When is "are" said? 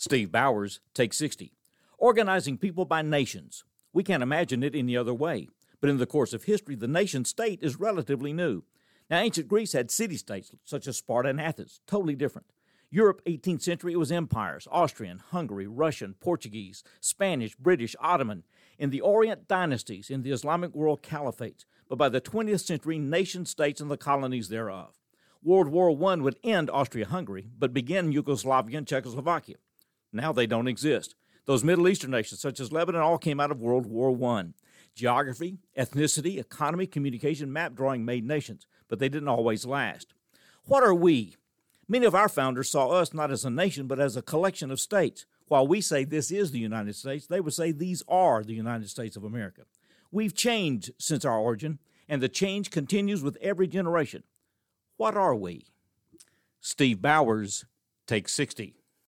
40.82-40.92, 48.08-48.42, 55.16-55.36